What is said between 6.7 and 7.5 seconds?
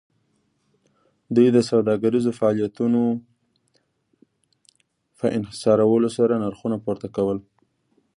پورته کول